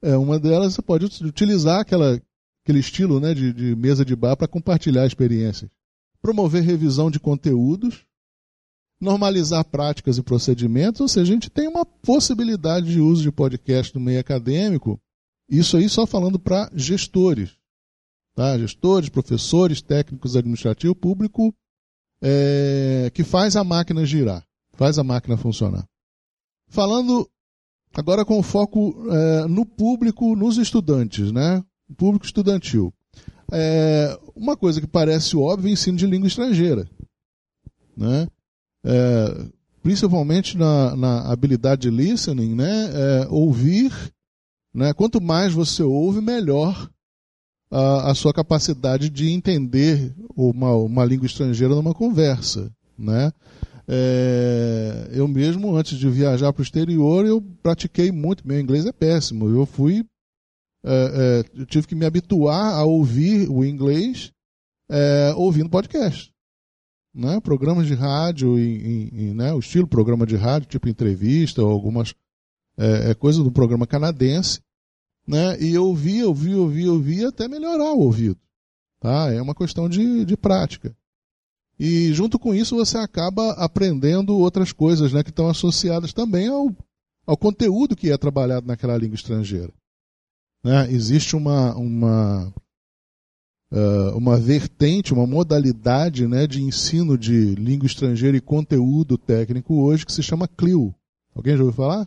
É, 0.00 0.16
uma 0.16 0.38
delas 0.38 0.74
você 0.74 0.82
pode 0.82 1.04
utilizar 1.24 1.80
aquela, 1.80 2.20
aquele 2.64 2.80
estilo 2.80 3.20
né? 3.20 3.34
de, 3.34 3.52
de 3.52 3.76
mesa 3.76 4.04
de 4.04 4.16
bar 4.16 4.36
para 4.36 4.48
compartilhar 4.48 5.06
experiências. 5.06 5.70
Promover 6.20 6.62
revisão 6.62 7.10
de 7.10 7.20
conteúdos, 7.20 8.06
normalizar 9.02 9.64
práticas 9.64 10.16
e 10.16 10.22
procedimentos, 10.22 11.00
ou 11.00 11.08
seja, 11.08 11.32
a 11.32 11.34
gente 11.34 11.50
tem 11.50 11.66
uma 11.66 11.84
possibilidade 11.84 12.86
de 12.86 13.00
uso 13.00 13.20
de 13.20 13.32
podcast 13.32 13.92
no 13.92 14.00
meio 14.00 14.20
acadêmico, 14.20 15.00
isso 15.50 15.76
aí 15.76 15.88
só 15.88 16.06
falando 16.06 16.38
para 16.38 16.70
gestores, 16.72 17.50
tá? 18.36 18.56
gestores, 18.56 19.08
professores, 19.08 19.82
técnicos 19.82 20.36
administrativos, 20.36 20.96
público 20.96 21.52
é, 22.22 23.10
que 23.12 23.24
faz 23.24 23.56
a 23.56 23.64
máquina 23.64 24.06
girar, 24.06 24.46
faz 24.74 25.00
a 25.00 25.02
máquina 25.02 25.36
funcionar. 25.36 25.84
Falando 26.68 27.28
agora 27.92 28.24
com 28.24 28.40
foco 28.40 28.94
é, 29.10 29.48
no 29.48 29.66
público, 29.66 30.36
nos 30.36 30.58
estudantes, 30.58 31.32
né? 31.32 31.60
público 31.96 32.24
estudantil. 32.24 32.94
É, 33.52 34.16
uma 34.36 34.56
coisa 34.56 34.80
que 34.80 34.86
parece 34.86 35.36
óbvia 35.36 35.68
é 35.68 35.70
o 35.70 35.72
ensino 35.72 35.98
de 35.98 36.06
língua 36.06 36.28
estrangeira. 36.28 36.88
Né? 37.96 38.28
É, 38.84 39.46
principalmente 39.82 40.56
na, 40.56 40.96
na, 40.96 41.32
habilidade 41.32 41.82
de 41.82 41.90
listening, 41.90 42.54
né, 42.54 42.90
é, 42.92 43.26
ouvir, 43.28 43.92
né, 44.74 44.92
quanto 44.92 45.20
mais 45.20 45.52
você 45.52 45.82
ouve, 45.82 46.20
melhor 46.20 46.88
a, 47.70 48.10
a 48.10 48.14
sua 48.14 48.32
capacidade 48.32 49.08
de 49.08 49.30
entender 49.30 50.14
uma, 50.36 50.74
uma 50.74 51.04
língua 51.04 51.26
estrangeira 51.26 51.74
numa 51.74 51.94
conversa, 51.94 52.70
né. 52.98 53.32
É, 53.88 55.10
eu 55.12 55.26
mesmo, 55.26 55.76
antes 55.76 55.98
de 55.98 56.08
viajar 56.08 56.52
para 56.52 56.60
o 56.60 56.62
exterior, 56.62 57.26
eu 57.26 57.42
pratiquei 57.62 58.12
muito. 58.12 58.46
Meu 58.46 58.60
inglês 58.60 58.86
é 58.86 58.92
péssimo. 58.92 59.48
Eu 59.48 59.66
fui, 59.66 60.04
é, 60.84 61.44
é, 61.54 61.60
eu 61.60 61.66
tive 61.66 61.88
que 61.88 61.94
me 61.94 62.06
habituar 62.06 62.74
a 62.74 62.84
ouvir 62.84 63.50
o 63.50 63.64
inglês 63.64 64.30
é, 64.88 65.34
ouvindo 65.36 65.68
podcast 65.68 66.31
né, 67.14 67.40
programas 67.40 67.86
de 67.86 67.94
rádio, 67.94 68.56
né, 69.34 69.52
o 69.52 69.58
estilo 69.58 69.86
programa 69.86 70.26
de 70.26 70.36
rádio, 70.36 70.68
tipo 70.68 70.88
entrevista 70.88 71.62
ou 71.62 71.70
algumas 71.70 72.14
é, 72.76 73.10
é 73.10 73.14
coisas 73.14 73.42
do 73.42 73.52
programa 73.52 73.86
canadense, 73.86 74.60
né, 75.26 75.60
e 75.60 75.74
eu 75.74 75.86
ouvi, 75.86 76.18
eu 76.18 76.28
ouvi, 76.28 76.52
eu 76.52 76.62
ouvi, 76.62 76.84
eu 76.84 76.94
ouvi 76.94 77.24
até 77.24 77.46
melhorar 77.46 77.92
o 77.92 78.00
ouvido. 78.00 78.38
Tá? 79.00 79.32
É 79.32 79.42
uma 79.42 79.54
questão 79.54 79.88
de, 79.88 80.24
de 80.24 80.36
prática. 80.36 80.96
E 81.78 82.12
junto 82.12 82.38
com 82.38 82.54
isso 82.54 82.76
você 82.76 82.96
acaba 82.96 83.50
aprendendo 83.52 84.38
outras 84.38 84.72
coisas 84.72 85.12
né, 85.12 85.22
que 85.22 85.30
estão 85.30 85.48
associadas 85.48 86.12
também 86.12 86.48
ao, 86.48 86.70
ao 87.26 87.36
conteúdo 87.36 87.96
que 87.96 88.10
é 88.10 88.16
trabalhado 88.16 88.66
naquela 88.66 88.96
língua 88.96 89.16
estrangeira. 89.16 89.72
Né? 90.62 90.92
Existe 90.92 91.34
uma, 91.34 91.74
uma 91.74 92.54
uh, 93.72 94.16
uma 94.16 94.36
vertente, 94.38 95.14
uma 95.14 95.26
modalidade 95.26 96.28
né, 96.28 96.46
de 96.46 96.62
ensino 96.62 97.16
de 97.16 97.54
língua 97.54 97.86
estrangeira 97.86 98.36
e 98.36 98.40
conteúdo 98.40 99.16
técnico 99.16 99.74
hoje 99.82 100.04
que 100.04 100.12
se 100.12 100.22
chama 100.22 100.46
CLIO. 100.46 100.94
Alguém 101.34 101.56
já 101.56 101.64
ouviu 101.64 101.76
falar? 101.76 102.06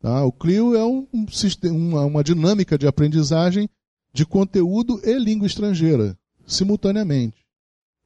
Tá? 0.00 0.24
O 0.24 0.30
CLIO 0.30 0.76
é 0.76 0.84
um, 0.84 1.06
um 1.12 2.06
uma, 2.06 2.22
dinâmica 2.22 2.78
de 2.78 2.86
aprendizagem 2.86 3.68
de 4.12 4.24
conteúdo 4.24 5.00
e 5.04 5.18
língua 5.18 5.46
estrangeira, 5.46 6.16
simultaneamente. 6.46 7.44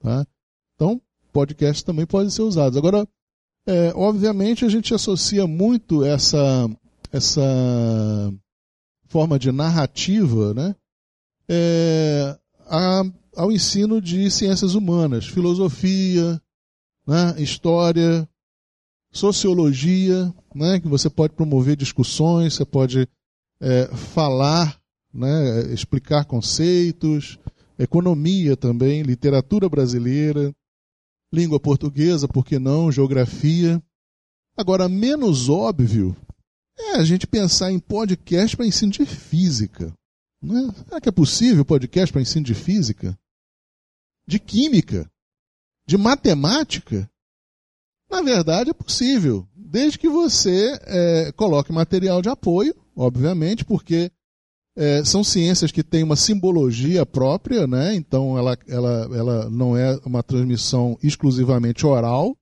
Tá? 0.00 0.26
Então, 0.75 1.00
podcasts 1.33 1.83
também 1.83 2.07
podem 2.07 2.31
ser 2.31 2.43
usados. 2.43 2.79
Agora, 2.79 3.07
é, 3.67 3.93
obviamente, 3.95 4.64
a 4.64 4.69
gente 4.69 4.95
associa 4.95 5.47
muito 5.47 6.05
essa, 6.05 6.69
essa 7.12 7.43
forma 9.09 9.38
de 9.38 9.52
narrativa 9.52 10.55
né, 10.55 10.75
é, 11.49 12.38
a, 12.73 13.02
ao 13.37 13.52
ensino 13.52 14.00
de 14.00 14.31
ciências 14.31 14.75
humanas, 14.75 15.26
filosofia, 15.26 16.41
né, 17.07 17.35
história, 17.37 18.26
sociologia, 19.12 20.33
né, 20.55 20.81
que 20.81 20.88
você 20.88 21.11
pode 21.11 21.35
promover 21.35 21.76
discussões, 21.76 22.55
você 22.55 22.64
pode 22.64 23.07
é, 23.61 23.88
falar, 23.95 24.81
né, 25.12 25.71
explicar 25.71 26.25
conceitos, 26.25 27.38
economia 27.79 28.57
também, 28.57 29.02
literatura 29.02 29.69
brasileira, 29.69 30.50
língua 31.31 31.61
portuguesa, 31.61 32.26
por 32.26 32.43
que 32.43 32.59
não, 32.59 32.91
geografia. 32.91 33.83
Agora, 34.57 34.88
menos 34.88 35.50
óbvio 35.50 36.17
é 36.79 36.97
a 36.97 37.05
gente 37.05 37.26
pensar 37.26 37.71
em 37.71 37.79
podcast 37.79 38.57
para 38.57 38.67
ensino 38.67 38.93
de 38.93 39.05
física. 39.05 39.93
É? 40.45 40.85
Será 40.85 41.01
que 41.01 41.09
é 41.09 41.13
possível 41.13 41.65
podcast 41.65 42.13
para 42.13 42.23
ensino 42.23 42.45
de 42.45 42.55
física? 42.55 43.19
De 44.27 44.39
química? 44.39 45.11
De 45.87 45.97
matemática? 45.97 47.09
Na 48.11 48.21
verdade, 48.21 48.71
é 48.71 48.75
possível, 48.75 49.49
desde 49.55 49.99
que 49.99 50.09
você 50.09 50.79
é, 50.83 51.33
coloque 51.33 51.73
material 51.73 52.21
de 52.21 52.29
apoio, 52.29 52.75
obviamente, 52.95 53.65
porque 53.65 54.11
é, 54.77 55.05
são 55.05 55.25
ciências 55.25 55.73
que 55.73 55.83
têm 55.83 56.03
uma 56.03 56.17
simbologia 56.17 57.07
própria, 57.07 57.67
né? 57.67 57.95
então 57.95 58.37
ela, 58.37 58.57
ela, 58.69 59.09
ela 59.17 59.51
não 59.51 59.77
é 59.77 59.99
uma 60.05 60.23
transmissão 60.23 60.99
exclusivamente 61.03 61.87
oral. 61.87 62.37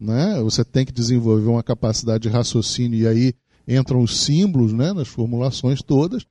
Né? 0.00 0.40
Você 0.42 0.64
tem 0.64 0.84
que 0.84 0.92
desenvolver 0.92 1.48
uma 1.48 1.62
capacidade 1.62 2.22
de 2.22 2.28
raciocínio 2.28 2.98
e 2.98 3.06
aí 3.06 3.34
entram 3.66 4.00
os 4.00 4.18
símbolos 4.18 4.72
né, 4.72 4.92
nas 4.92 5.06
formulações 5.06 5.80
todas, 5.82 6.26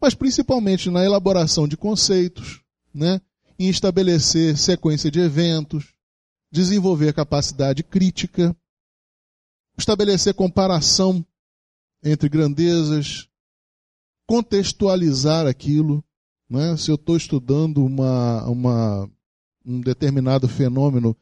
mas 0.00 0.14
principalmente 0.14 0.90
na 0.90 1.04
elaboração 1.04 1.68
de 1.68 1.76
conceitos, 1.76 2.62
né, 2.92 3.20
em 3.58 3.68
estabelecer 3.68 4.56
sequência 4.56 5.10
de 5.10 5.20
eventos, 5.20 5.92
desenvolver 6.50 7.12
capacidade 7.12 7.82
crítica, 7.82 8.56
estabelecer 9.78 10.34
comparação 10.34 11.24
entre 12.02 12.28
grandezas, 12.28 13.28
contextualizar 14.26 15.46
aquilo. 15.46 16.02
Né? 16.48 16.76
Se 16.76 16.90
eu 16.90 16.94
estou 16.94 17.16
estudando 17.16 17.84
uma, 17.84 18.44
uma, 18.46 19.10
um 19.64 19.80
determinado 19.80 20.48
fenômeno, 20.48 21.16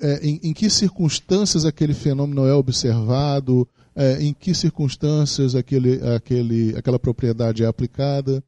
é, 0.00 0.26
em, 0.26 0.40
em, 0.42 0.52
que 0.52 0.68
circunstâncias 0.68 1.64
aquele 1.64 1.94
fenômeno 1.94 2.46
é 2.46 2.52
observado, 2.52 3.68
é, 3.94 4.22
em 4.22 4.32
que 4.32 4.54
circunstâncias 4.54 5.54
aquele, 5.54 6.00
aquele, 6.14 6.76
aquela 6.76 6.98
propriedade 6.98 7.62
é 7.62 7.66
aplicada, 7.66 8.42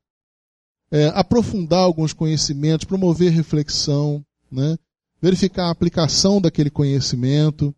é, 0.91 1.09
aprofundar 1.09 1.81
alguns 1.81 2.13
conhecimentos, 2.13 2.85
promover 2.85 3.33
reflexão, 3.33 4.25
né? 4.51 4.77
verificar 5.21 5.69
a 5.69 5.71
aplicação 5.71 6.41
daquele 6.41 6.71
conhecimento, 6.71 7.75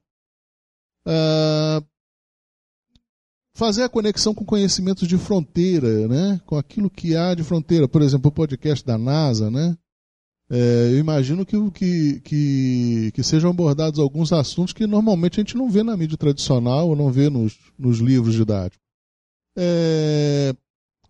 uh, 1.07 1.87
fazer 3.55 3.85
a 3.85 3.89
conexão 3.89 4.35
com 4.35 4.45
conhecimentos 4.45 5.09
de 5.09 5.17
fronteira, 5.17 6.09
né? 6.09 6.41
com 6.45 6.57
aquilo 6.59 6.91
que 6.91 7.17
há 7.17 7.35
de 7.35 7.43
fronteira. 7.43 7.89
Por 7.89 8.03
exemplo, 8.03 8.29
o 8.29 8.35
podcast 8.35 8.85
da 8.85 8.99
NASA, 8.99 9.51
né? 9.51 9.79
É, 10.49 10.91
eu 10.93 10.99
imagino 10.99 11.45
que, 11.45 11.57
que, 11.73 12.21
que, 12.21 13.13
que, 13.13 13.23
sejam 13.23 13.51
abordados 13.51 13.99
alguns 13.99 14.33
assuntos 14.33 14.73
que 14.73 14.87
normalmente 14.87 15.41
a 15.41 15.43
gente 15.43 15.57
não 15.57 15.69
vê 15.69 15.83
na 15.83 15.97
mídia 15.97 16.17
tradicional 16.17 16.89
ou 16.89 16.95
não 16.95 17.11
vê 17.11 17.29
nos, 17.29 17.59
nos 17.77 17.99
livros 17.99 18.35
didáticos. 18.35 18.79
É, 19.59 20.55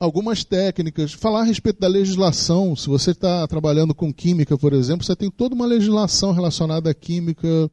algumas 0.01 0.43
técnicas, 0.43 1.13
falar 1.13 1.41
a 1.41 1.45
respeito 1.45 1.81
da 1.81 1.89
legislação. 1.89 2.75
Se 2.75 2.89
você 2.89 3.11
está 3.11 3.47
trabalhando 3.47 3.95
com 3.95 4.13
química, 4.13 4.57
por 4.57 4.73
exemplo, 4.73 5.05
você 5.05 5.15
tem 5.15 5.31
toda 5.31 5.55
uma 5.55 5.67
legislação 5.67 6.33
relacionada 6.33 6.91
à 6.91 6.95
química 6.95 7.71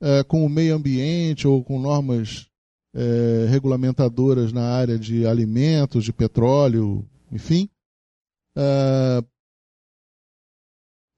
é, 0.00 0.22
com 0.22 0.44
o 0.44 0.48
meio 0.48 0.76
ambiente 0.76 1.46
ou 1.48 1.64
com 1.64 1.80
normas 1.80 2.46
é, 2.94 3.46
regulamentadoras 3.48 4.52
na 4.52 4.62
área 4.62 4.98
de 4.98 5.26
alimentos, 5.26 6.04
de 6.04 6.12
petróleo, 6.12 7.04
enfim. 7.32 7.68
É, 8.56 9.24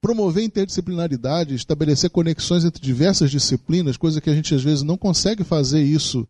promover 0.02 0.42
interdisciplinaridade, 0.42 1.54
estabelecer 1.54 2.10
conexões 2.10 2.64
entre 2.64 2.82
diversas 2.82 3.30
disciplinas, 3.30 3.96
coisa 3.96 4.20
que 4.20 4.28
a 4.28 4.34
gente 4.34 4.52
às 4.52 4.62
vezes 4.62 4.82
não 4.82 4.98
consegue 4.98 5.44
fazer 5.44 5.80
isso 5.80 6.28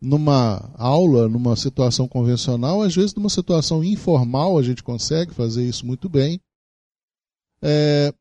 numa 0.00 0.70
aula, 0.76 1.26
numa 1.26 1.56
situação 1.56 2.06
convencional, 2.06 2.82
às 2.82 2.94
vezes 2.94 3.14
numa 3.14 3.30
situação 3.30 3.82
informal 3.82 4.58
a 4.58 4.62
gente 4.62 4.82
consegue 4.82 5.32
fazer 5.32 5.66
isso 5.66 5.86
muito 5.86 6.08
bem. 6.08 6.38
É, 7.62 8.12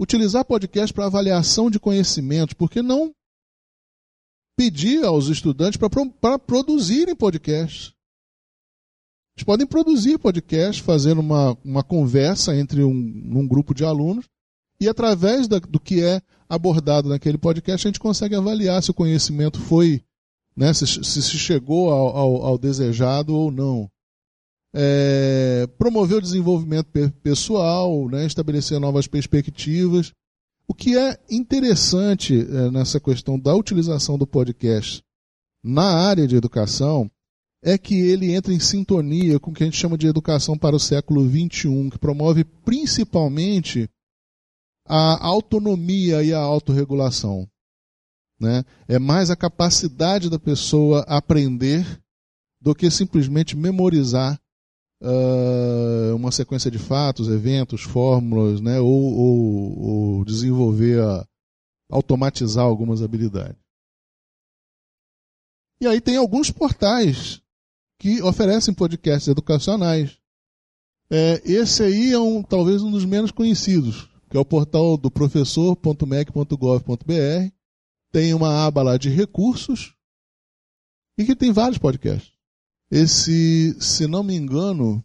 utilizar 0.00 0.44
podcast 0.46 0.92
para 0.92 1.06
avaliação 1.06 1.70
de 1.70 1.78
conhecimentos, 1.78 2.54
porque 2.54 2.80
não 2.80 3.12
pedir 4.56 5.04
aos 5.04 5.28
estudantes 5.28 5.78
para 5.78 6.38
produzirem 6.38 7.14
podcasts. 7.14 7.92
Eles 9.36 9.44
podem 9.44 9.66
produzir 9.66 10.18
podcast, 10.18 10.82
fazendo 10.82 11.20
uma, 11.20 11.56
uma 11.62 11.82
conversa 11.82 12.56
entre 12.56 12.82
um, 12.82 12.90
um 12.90 13.46
grupo 13.46 13.74
de 13.74 13.84
alunos, 13.84 14.24
e 14.80 14.88
através 14.88 15.46
da, 15.46 15.58
do 15.58 15.78
que 15.78 16.02
é 16.02 16.22
abordado 16.48 17.10
naquele 17.10 17.36
podcast, 17.36 17.86
a 17.86 17.90
gente 17.90 18.00
consegue 18.00 18.34
avaliar 18.34 18.82
se 18.82 18.90
o 18.90 18.94
conhecimento 18.94 19.60
foi, 19.60 20.02
né, 20.56 20.72
se, 20.72 20.86
se, 20.86 21.22
chegou 21.38 21.90
ao, 21.90 22.16
ao, 22.16 22.46
ao, 22.46 22.58
desejado 22.58 23.34
ou 23.34 23.50
não. 23.50 23.90
É, 24.74 25.66
promover 25.78 26.18
o 26.18 26.22
desenvolvimento 26.22 26.88
pessoal, 27.22 28.08
né, 28.08 28.24
estabelecer 28.24 28.80
novas 28.80 29.06
perspectivas. 29.06 30.12
O 30.66 30.74
que 30.74 30.96
é 30.96 31.18
interessante 31.30 32.40
é, 32.40 32.70
nessa 32.70 32.98
questão 32.98 33.38
da 33.38 33.54
utilização 33.54 34.16
do 34.16 34.26
podcast 34.26 35.02
na 35.62 36.06
área 36.08 36.26
de 36.26 36.36
educação 36.36 37.10
é 37.66 37.76
que 37.76 37.96
ele 37.96 38.32
entra 38.32 38.54
em 38.54 38.60
sintonia 38.60 39.40
com 39.40 39.50
o 39.50 39.52
que 39.52 39.64
a 39.64 39.66
gente 39.66 39.76
chama 39.76 39.98
de 39.98 40.06
educação 40.06 40.56
para 40.56 40.76
o 40.76 40.78
século 40.78 41.28
XXI, 41.28 41.90
que 41.90 41.98
promove 41.98 42.44
principalmente 42.44 43.90
a 44.86 45.26
autonomia 45.26 46.22
e 46.22 46.32
a 46.32 46.38
autorregulação. 46.38 47.44
Né? 48.38 48.64
É 48.86 49.00
mais 49.00 49.30
a 49.30 49.36
capacidade 49.36 50.30
da 50.30 50.38
pessoa 50.38 51.00
aprender 51.08 51.84
do 52.60 52.72
que 52.72 52.88
simplesmente 52.88 53.56
memorizar 53.56 54.40
uh, 55.02 56.14
uma 56.14 56.30
sequência 56.30 56.70
de 56.70 56.78
fatos, 56.78 57.26
eventos, 57.26 57.82
fórmulas, 57.82 58.60
né? 58.60 58.78
ou, 58.78 58.88
ou, 58.88 59.78
ou 60.18 60.24
desenvolver, 60.24 61.00
a, 61.00 61.26
automatizar 61.90 62.64
algumas 62.64 63.02
habilidades. 63.02 63.60
E 65.80 65.86
aí 65.88 66.00
tem 66.00 66.16
alguns 66.16 66.48
portais 66.52 67.42
que 67.98 68.22
oferecem 68.22 68.74
podcasts 68.74 69.28
educacionais. 69.28 70.18
É, 71.10 71.40
esse 71.44 71.82
aí 71.82 72.12
é 72.12 72.18
um, 72.18 72.42
talvez 72.42 72.82
um 72.82 72.90
dos 72.90 73.04
menos 73.04 73.30
conhecidos, 73.30 74.08
que 74.28 74.36
é 74.36 74.40
o 74.40 74.44
portal 74.44 74.96
do 74.96 75.10
professor.mec.gov.br. 75.10 77.52
Tem 78.12 78.34
uma 78.34 78.66
aba 78.66 78.82
lá 78.82 78.96
de 78.96 79.08
recursos 79.08 79.94
e 81.18 81.24
que 81.24 81.36
tem 81.36 81.52
vários 81.52 81.78
podcasts. 81.78 82.32
Esse, 82.90 83.76
se 83.80 84.06
não 84.06 84.22
me 84.22 84.34
engano, 84.34 85.04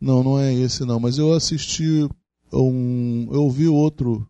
não, 0.00 0.22
não 0.22 0.38
é 0.38 0.54
esse 0.54 0.84
não, 0.84 1.00
mas 1.00 1.18
eu 1.18 1.32
assisti 1.32 2.08
um, 2.52 3.28
eu 3.32 3.42
ouvi 3.42 3.66
outro. 3.66 4.28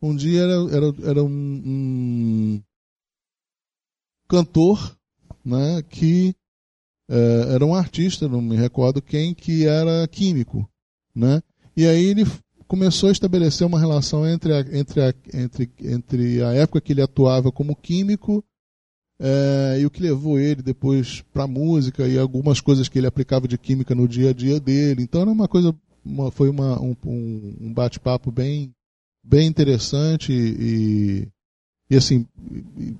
Um 0.00 0.14
dia 0.14 0.42
era, 0.42 0.52
era, 0.52 1.10
era 1.10 1.24
um, 1.24 1.62
um 1.64 2.62
cantor 4.28 4.97
né, 5.44 5.82
que 5.88 6.34
é, 7.08 7.54
era 7.54 7.64
um 7.64 7.74
artista, 7.74 8.28
não 8.28 8.42
me 8.42 8.56
recordo 8.56 9.00
quem, 9.00 9.34
que 9.34 9.66
era 9.66 10.06
químico. 10.08 10.68
Né? 11.14 11.42
E 11.76 11.86
aí 11.86 12.04
ele 12.04 12.24
começou 12.66 13.08
a 13.08 13.12
estabelecer 13.12 13.66
uma 13.66 13.80
relação 13.80 14.28
entre 14.28 14.52
a, 14.52 14.60
entre 14.60 15.00
a, 15.00 15.14
entre, 15.32 15.70
entre 15.80 16.42
a 16.44 16.52
época 16.52 16.80
que 16.80 16.92
ele 16.92 17.02
atuava 17.02 17.50
como 17.50 17.74
químico 17.74 18.44
é, 19.20 19.78
e 19.80 19.86
o 19.86 19.90
que 19.90 20.02
levou 20.02 20.38
ele 20.38 20.62
depois 20.62 21.22
para 21.32 21.46
música 21.46 22.06
e 22.06 22.18
algumas 22.18 22.60
coisas 22.60 22.88
que 22.88 22.98
ele 22.98 23.06
aplicava 23.06 23.48
de 23.48 23.58
química 23.58 23.94
no 23.94 24.06
dia 24.06 24.30
a 24.30 24.32
dia 24.34 24.60
dele. 24.60 25.02
Então 25.02 25.22
era 25.22 25.30
uma 25.30 25.48
coisa, 25.48 25.74
uma, 26.04 26.30
foi 26.30 26.48
uma, 26.50 26.80
um, 26.80 26.94
um 27.04 27.72
bate-papo 27.72 28.30
bem, 28.30 28.70
bem 29.24 29.48
interessante 29.48 30.32
e, 30.32 31.28
e 31.90 31.96
assim 31.96 32.26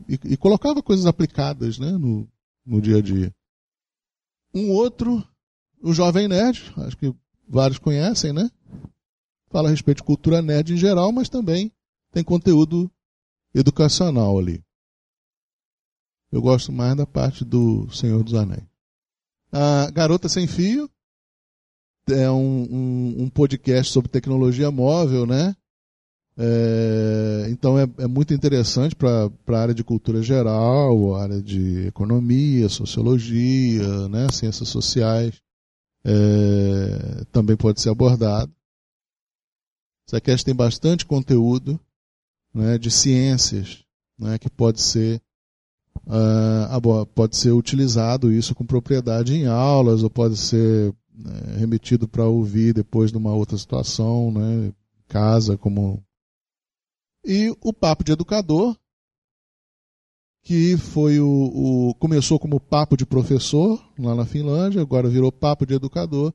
e, 0.08 0.18
e, 0.24 0.36
colocava 0.36 0.82
coisas 0.82 1.06
aplicadas 1.06 1.78
né, 1.78 1.92
no, 1.92 2.26
no 2.64 2.80
dia 2.80 2.98
a 2.98 3.02
dia. 3.02 3.34
Um 4.54 4.70
outro, 4.70 5.22
o 5.82 5.92
Jovem 5.92 6.28
Nerd, 6.28 6.72
acho 6.78 6.96
que 6.96 7.14
vários 7.48 7.78
conhecem, 7.78 8.32
né? 8.32 8.50
Fala 9.50 9.68
a 9.68 9.70
respeito 9.70 9.98
de 9.98 10.04
cultura 10.04 10.42
nerd 10.42 10.72
em 10.72 10.76
geral, 10.76 11.10
mas 11.10 11.28
também 11.28 11.72
tem 12.12 12.22
conteúdo 12.22 12.90
educacional 13.54 14.38
ali. 14.38 14.62
Eu 16.30 16.42
gosto 16.42 16.70
mais 16.70 16.94
da 16.96 17.06
parte 17.06 17.44
do 17.44 17.90
Senhor 17.90 18.22
dos 18.22 18.34
Anéis. 18.34 18.66
A 19.50 19.90
Garota 19.90 20.28
Sem 20.28 20.46
Fio 20.46 20.90
é 22.10 22.30
um, 22.30 22.62
um, 22.70 23.22
um 23.22 23.30
podcast 23.30 23.92
sobre 23.92 24.10
tecnologia 24.10 24.70
móvel, 24.70 25.26
né? 25.26 25.56
É, 26.40 27.48
então 27.50 27.76
é, 27.76 27.82
é, 27.98 28.06
muito 28.06 28.32
interessante 28.32 28.94
para 28.94 29.28
a 29.48 29.58
área 29.58 29.74
de 29.74 29.82
cultura 29.82 30.22
geral, 30.22 31.16
área 31.16 31.42
de 31.42 31.88
economia, 31.88 32.68
sociologia, 32.68 34.08
né, 34.08 34.28
ciências 34.32 34.68
sociais. 34.68 35.34
É, 36.04 37.24
também 37.32 37.56
pode 37.56 37.80
ser 37.80 37.90
abordado. 37.90 38.52
Essa 40.06 40.44
tem 40.44 40.54
bastante 40.54 41.04
conteúdo 41.04 41.78
né, 42.54 42.78
de 42.78 42.90
ciências 42.90 43.84
né, 44.18 44.38
que 44.38 44.48
pode 44.48 44.80
ser 44.80 45.20
uh, 46.06 47.06
pode 47.06 47.36
ser 47.36 47.50
utilizado 47.50 48.32
isso 48.32 48.54
com 48.54 48.64
propriedade 48.64 49.34
em 49.34 49.46
aulas 49.46 50.02
ou 50.02 50.08
pode 50.08 50.36
ser 50.36 50.94
né, 51.14 51.56
remetido 51.58 52.08
para 52.08 52.24
ouvir 52.24 52.72
depois 52.72 53.10
de 53.10 53.18
uma 53.18 53.34
outra 53.34 53.58
situação, 53.58 54.32
né, 54.32 54.72
casa 55.08 55.58
como 55.58 56.02
e 57.24 57.54
o 57.62 57.72
papo 57.72 58.04
de 58.04 58.12
educador 58.12 58.76
que 60.42 60.76
foi 60.76 61.20
o, 61.20 61.88
o 61.90 61.94
começou 61.94 62.38
como 62.38 62.60
papo 62.60 62.96
de 62.96 63.04
professor 63.04 63.82
lá 63.98 64.14
na 64.14 64.24
Finlândia 64.24 64.80
agora 64.80 65.08
virou 65.08 65.30
papo 65.30 65.66
de 65.66 65.74
educador 65.74 66.32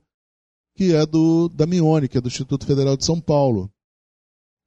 que 0.74 0.94
é 0.94 1.06
do 1.06 1.48
da 1.48 1.66
Mione, 1.66 2.08
que 2.08 2.18
é 2.18 2.20
do 2.20 2.28
Instituto 2.28 2.66
Federal 2.66 2.96
de 2.96 3.04
São 3.04 3.20
Paulo. 3.20 3.70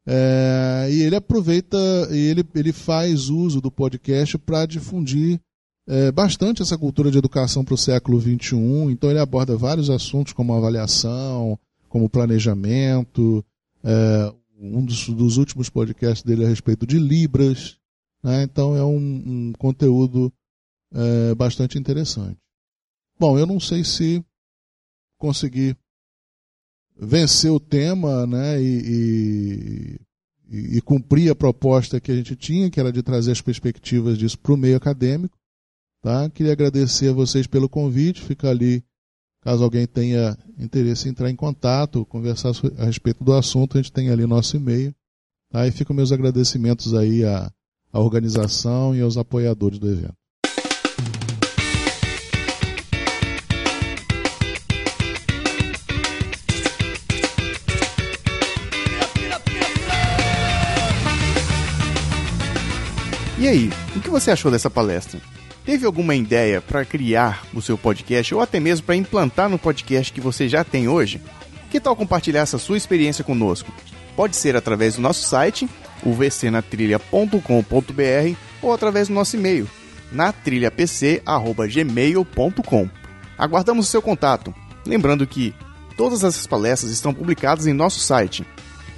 É, 0.06 0.88
e 0.90 1.02
ele 1.02 1.18
aproveita, 1.18 1.78
e 2.12 2.18
ele, 2.18 2.46
ele 2.56 2.72
faz 2.72 3.30
uso 3.30 3.60
do 3.60 3.70
podcast 3.70 4.38
para 4.38 4.66
difundir 4.66 5.40
é, 5.86 6.12
bastante 6.12 6.62
essa 6.62 6.78
cultura 6.78 7.12
de 7.12 7.18
educação 7.18 7.64
para 7.64 7.74
o 7.74 7.78
século 7.78 8.20
XXI. 8.20 8.56
Então 8.90 9.10
ele 9.10 9.20
aborda 9.20 9.58
vários 9.58 9.90
assuntos 9.90 10.32
como 10.32 10.54
avaliação, 10.54 11.60
como 11.90 12.10
planejamento. 12.10 13.44
É, 13.84 14.34
um 14.60 14.84
dos, 14.84 15.08
dos, 15.10 15.38
últimos 15.38 15.70
podcasts 15.70 16.24
dele 16.24 16.46
a 16.46 16.50
respeito 16.50 16.86
de 16.86 16.98
Libras. 16.98 17.78
Né? 18.24 18.44
Então 18.44 18.76
é 18.76 18.84
um, 18.84 18.98
um 18.98 19.54
conteúdo 19.54 20.34
é, 20.92 21.36
bastante 21.36 21.78
interessante. 21.78 22.40
Bom, 23.20 23.38
eu 23.38 23.46
não 23.46 23.60
sei 23.60 23.84
se 23.84 24.24
consegui 25.18 25.76
vencer 27.00 27.52
o 27.52 27.60
tema 27.60 28.26
né, 28.26 28.62
e, 28.62 30.00
e, 30.50 30.78
e, 30.78 30.82
cumprir 30.82 31.32
a 31.32 31.36
proposta 31.36 32.00
que 32.00 32.12
a 32.12 32.16
gente 32.16 32.36
tinha, 32.36 32.70
que 32.70 32.80
era 32.80 32.92
de 32.92 33.04
trazer 33.04 33.32
as 33.32 33.42
perspectivas 33.42 34.18
disso 34.18 34.38
para 34.40 34.54
o 34.54 34.58
meio 34.58 34.78
acadêmico. 34.78 35.38
Tá? 36.02 36.30
Queria 36.30 36.54
agradecer 36.54 37.10
a 37.10 37.14
vocês 37.14 37.48
pelo 37.48 37.70
convite, 37.70 38.22
fica 38.22 38.50
ali, 38.50 38.84
caso 39.48 39.64
alguém 39.64 39.88
tenha 39.88 40.38
interesse 40.60 41.08
em 41.08 41.12
entrar 41.12 41.30
em 41.30 41.36
contato, 41.36 42.06
conversar 42.08 42.52
a 42.78 42.84
respeito 42.84 43.24
do 43.24 43.32
assunto, 43.32 43.78
a 43.78 43.82
gente 43.82 43.94
tem 43.94 44.10
ali 44.10 44.26
nosso 44.26 44.58
e-mail. 44.58 44.94
Tá? 45.50 45.66
E 45.66 45.72
ficam 45.72 45.96
meus 45.96 46.12
agradecimentos 46.12 46.94
aí 46.94 47.24
à, 47.24 47.50
à 47.94 48.00
organização 48.02 48.94
e 48.94 49.00
aos 49.00 49.16
apoiadores 49.16 49.80
do 49.80 49.90
evento. 49.90 50.14
E 63.40 63.48
aí, 63.48 63.70
o 63.96 64.02
que 64.02 64.10
você 64.10 64.32
achou 64.32 64.52
dessa 64.52 64.70
palestra? 64.70 65.22
Teve 65.68 65.86
alguma 65.86 66.16
ideia 66.16 66.60
para 66.62 66.84
criar 66.86 67.46
o 67.54 67.62
seu 67.62 67.78
podcast 67.78 68.34
ou 68.34 68.40
até 68.40 68.58
mesmo 68.58 68.86
para 68.86 68.96
implantar 68.96 69.50
no 69.50 69.60
podcast 69.60 70.14
que 70.14 70.22
você 70.22 70.48
já 70.48 70.64
tem 70.64 70.88
hoje? 70.88 71.22
Que 71.70 71.82
tal 71.82 71.94
compartilhar 71.94 72.40
essa 72.40 72.58
sua 72.58 72.78
experiência 72.78 73.22
conosco? 73.22 73.70
Pode 74.16 74.38
ser 74.38 74.56
através 74.56 74.96
do 74.96 75.02
nosso 75.02 75.28
site, 75.28 75.68
o 76.04 76.14
vcnatrilha.com.br 76.14 78.38
ou 78.62 78.74
através 78.74 79.10
do 79.10 79.14
nosso 79.14 79.36
e-mail, 79.36 79.70
natrilhapc@gmail.com. 80.10 82.90
Aguardamos 83.38 83.88
o 83.88 83.92
seu 83.92 84.02
contato. 84.02 84.56
Lembrando 84.86 85.28
que 85.28 85.54
todas 85.98 86.24
essas 86.24 86.48
palestras 86.48 86.94
estão 86.94 87.14
publicadas 87.14 87.68
em 87.68 87.74
nosso 87.74 88.00
site. 88.00 88.46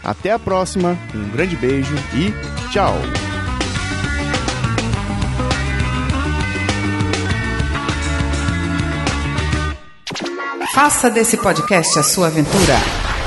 Até 0.03 0.31
a 0.31 0.37
próxima, 0.37 0.95
um 1.15 1.29
grande 1.29 1.55
beijo 1.55 1.95
e 2.13 2.31
tchau! 2.71 2.93
Faça 10.81 11.09
desse 11.09 11.35
podcast 11.35 11.99
a 11.99 12.03
sua 12.03 12.27
aventura. 12.27 13.18